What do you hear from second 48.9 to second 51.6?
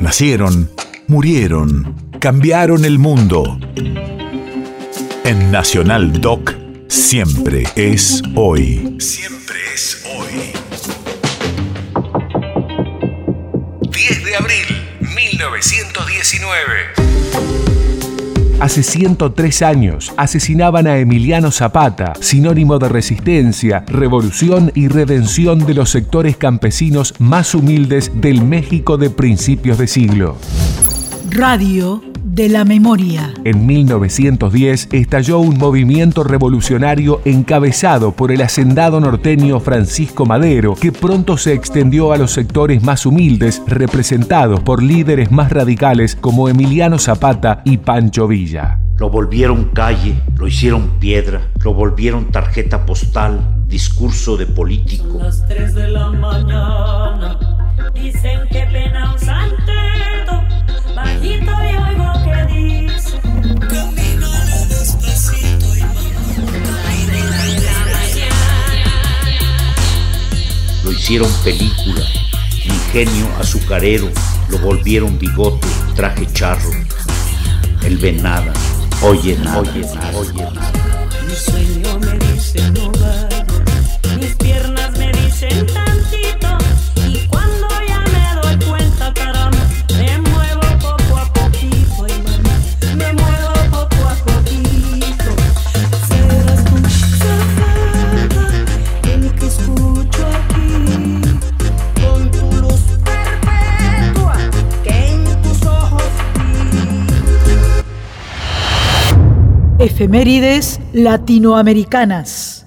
Lo volvieron calle, lo hicieron piedra,